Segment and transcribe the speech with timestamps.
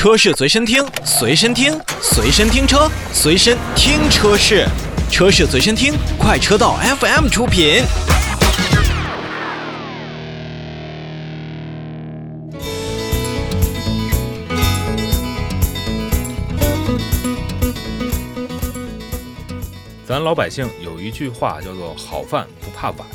[0.00, 4.66] 车市随身听，随身听，随身听车，随身听车市，
[5.10, 7.82] 车市随身听，快车道 FM 出品。
[20.06, 23.06] 咱老百姓有一句话叫做“好饭不怕晚”，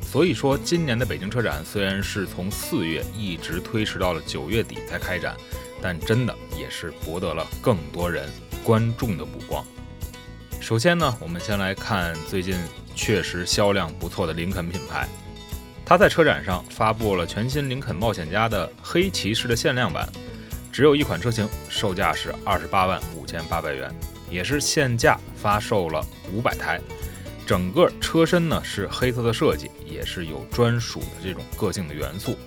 [0.00, 5.36] 所以说今年的北京车展虽然是从四月一直推迟到了九月底才开展，
[5.82, 8.28] 但真的也是博得了更多人
[8.64, 9.64] 观众的目光。
[10.60, 12.56] 首先呢，我们先来看最近
[12.94, 15.08] 确实销量不错的林肯品牌，
[15.84, 20.08] 它在车展上发布了全新林肯冒险家的黑骑士的限量版，
[20.70, 23.92] 只有一款车型，售价是二十八万五千八百元。
[24.30, 26.80] 也是限价发售了五百台，
[27.44, 32.38] 整个车身呢是黑色的设计，也是有专属的这种个性的元素，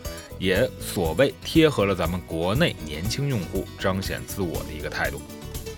[0.44, 5.22] 也所谓贴合了咱们国内年轻用户彰显自我的一个态度。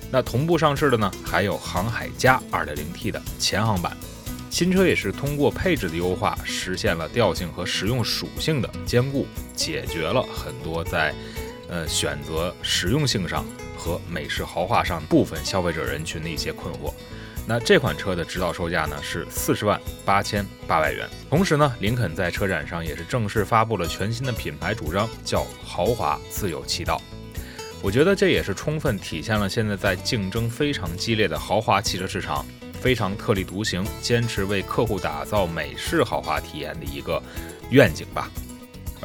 [0.09, 3.95] 那同步上市的呢，还有航海家 2.0T 的前航版，
[4.49, 11.13] 新车也是通过配置的优化，实现了调性和实用属性的兼顾，解决了很多在
[11.69, 13.45] 呃选择实用性上。
[13.77, 16.91] 和美式豪华上部分消费者人群的一些困惑。
[17.47, 21.07] 那这款车的指导售价呢是四十万八千八百元。
[21.29, 26.99] 同时呢，林肯在车展上也是正式发布了全新的品牌主张，叫豪华自有其道。
[27.83, 32.43] 我觉得这也是充分体现了现在在竞争非常激烈的豪华汽车市场，
[32.81, 37.21] 非常特立独行，坚持为客户打造美式豪华体验的一个
[37.69, 38.27] 愿景吧。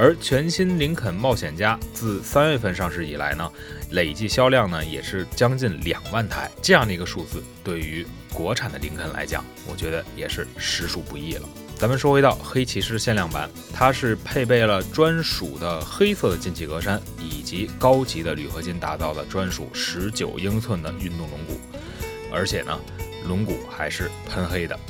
[0.01, 3.53] 而全新林肯冒险家自三月份上市以来呢，
[3.91, 11.47] 累计销量呢也是将近两万台，这样的一个数字，对于国产的林肯来讲，我觉得也是实属不易了。
[11.77, 21.59] 咱们说回到黑骑士限量版，它是配备了专属的黑色的进气格栅，以及高级的铝合金打造的专属十九英寸的运动轮毂，
[22.33, 22.81] 而且呢，
[23.27, 24.81] 轮毂还是喷黑的。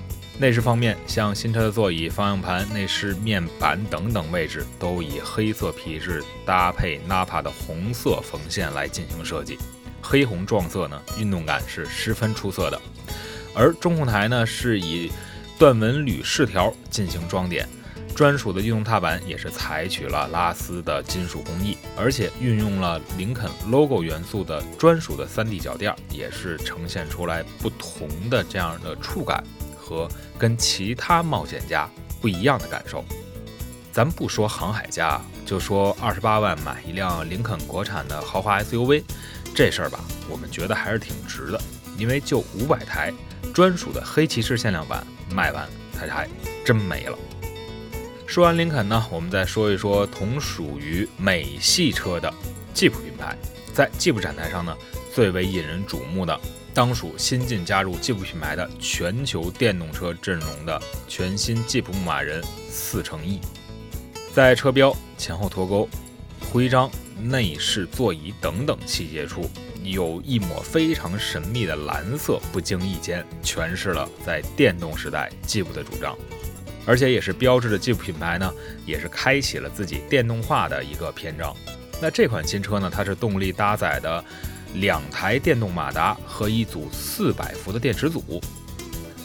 [0.41, 9.59] 内饰方面，像新车的座椅、方向盘、内饰面板等等位置，都以黑色皮质搭配 Napa 的红色缝线来进行设计，
[10.00, 12.81] 黑红撞色呢，运动感是十分出色的。
[13.54, 15.12] 而中控台呢，是以
[15.59, 17.69] 断纹铝饰条进行装点，
[18.16, 29.44] 专属的运动踏板也是采取了拉丝的金属工艺，而且运用了林肯 logo 元素的专属的 3D 脚垫，也是呈现出来不同的这样的触感。
[29.91, 30.09] 和
[30.39, 31.91] 跟其他冒险家
[32.21, 33.05] 不一样的感受，
[33.93, 39.03] 咱不说航海家，就说二十八万买一辆林肯国产的豪华 SUV，
[39.53, 41.61] 这事儿吧，我们觉得还是挺值的，
[41.99, 43.12] 因为就五百台
[43.53, 46.28] 专属的黑骑士限量版卖完，它还
[46.65, 47.19] 真没了。
[48.28, 52.33] 说完林肯呢，我们再说一说同属于美系车的
[52.72, 53.37] 吉普品牌，
[53.75, 54.72] 在吉普展台上呢，
[55.20, 56.41] 最为引人瞩目的。
[56.72, 63.38] 当属新晋加入吉普品牌的全球电动车阵容的全新吉普牧马人四乘一
[64.32, 65.86] 在车标、前后脱钩、
[66.50, 69.50] 徽章、内饰、座椅等等细节处，
[69.82, 76.16] 有一抹非常神秘的蓝色，不经意间诠释了在电动时代吉普的主张，
[76.86, 78.50] 而且也是标志着吉普品牌呢，
[78.86, 81.54] 也是开启了自己电动化的一个篇章。
[82.00, 84.25] 那这款新车呢，它是动力搭载的。
[84.75, 88.41] 两台电动马达和一组四百伏的电池组，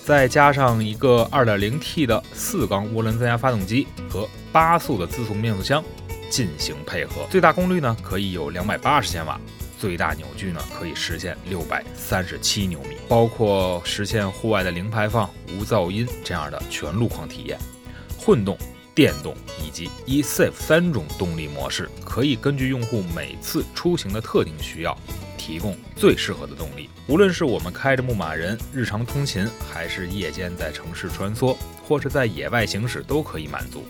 [0.03, 5.83] 再加上一个 2.0T 的四缸涡轮增压发动机和八速的自动变速箱
[6.29, 9.39] 进行配合，最大功率呢可以有两百八十千瓦，
[9.79, 17.59] 最大扭矩呢可以实现六百三十七牛米，包括实现户外的零排放、无噪音这样的全路况体验，
[18.17, 18.57] 混动。
[18.95, 24.97] 电动以及 eSafe 三种动力模式，可以根据用户每次出行的特定需要，
[25.45, 26.89] 提供最适合的动力。
[27.07, 31.55] 无论是我们开着牧马人日常通勤，还是夜间在城市穿梭，
[31.87, 33.85] 或是在野外行驶，都可以满足。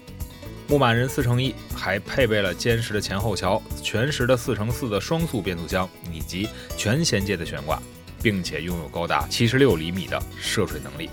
[0.67, 7.81] 牧马人四乘一还配备了坚实的前后桥、全时的四乘四的双速变速箱以及全衔接的悬挂，
[8.21, 11.09] 并且拥有高达七十六厘米的涉水能力。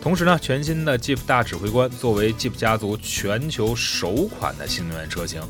[0.00, 5.40] 同时呢，全新的 Jeep 大指挥官作为 Jeep 家族全球首款的新能源车型，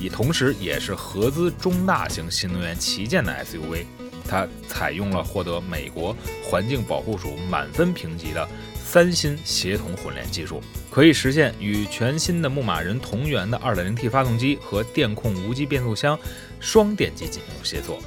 [0.00, 3.84] 也同时也是合资中大型新能源旗舰的 SUV。
[4.26, 6.14] 它采用了获得美国
[6.44, 16.18] 环境保护署满分评级的三星协同混联技术，可以实现与全新的牧马人同源的 2.0T 发动机和电控无级变速箱
[16.60, 17.98] 双电机进行协作。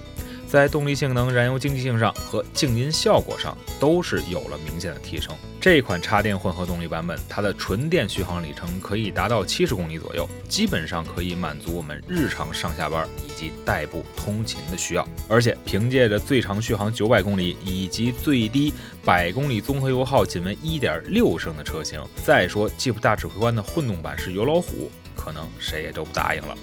[0.51, 5.33] 在动力性能、燃油经济性上和静音效果上都是有了明显的提升。
[5.61, 15.07] 这款插电混合动力版本，它的纯电续航里程可以达到七十公里左右，基本上可以满足我们日常上下班以及代步通勤的需要。
[15.29, 18.73] 而且凭借着最长续航九百公里以及最低
[19.05, 26.57] 百公里综合油耗仅为一点六升的车型，再说 Jeep 大指挥官的混动版是油老虎，可能谁也都不答应了。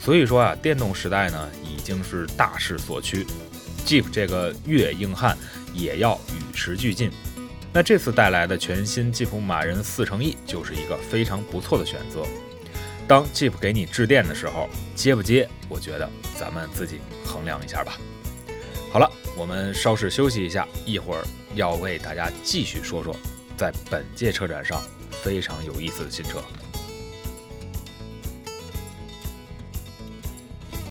[0.00, 1.48] 所以说啊，电动时代呢
[1.82, 3.26] 已经是大势所趋
[3.84, 5.36] ，Jeep 这个越野硬汉
[5.74, 7.10] 也要与时俱进。
[7.72, 12.24] 那这次带来的全新吉普马人四乘一就是一个非常不错的选择。
[13.08, 15.48] 当 Jeep 给你致电的时候，接不接？
[15.68, 16.08] 我觉得
[16.38, 17.98] 咱们自己衡量一下吧。
[18.92, 21.24] 好了，我们稍事休息一下，一会儿
[21.56, 23.16] 要为大家继续说说
[23.56, 24.80] 在本届车展上
[25.10, 26.40] 非常有意思的新车。